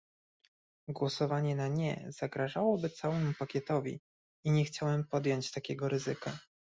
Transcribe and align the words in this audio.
Głosowanie 0.87 1.55
na 1.55 1.67
"nie" 1.67 2.05
zagrażałoby 2.09 2.89
całemu 2.89 3.33
pakietowi 3.39 4.01
i 4.43 4.51
nie 4.51 4.65
chciałem 4.65 5.07
podjąć 5.07 5.51
takiego 5.51 5.89
ryzyka 5.89 6.37